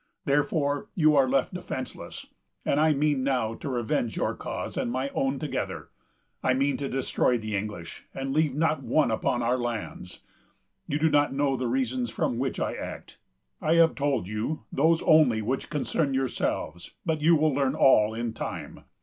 [0.25, 2.25] Therefore you are left defenceless;
[2.65, 5.89] and I mean now to revenge your cause and my own together.
[6.41, 10.21] I mean to destroy the English, and leave not one upon our lands.
[10.87, 13.19] You do not know the reasons from which I act.
[13.61, 18.33] I have told you those only which concern yourselves; but you will learn all in
[18.33, 18.85] time.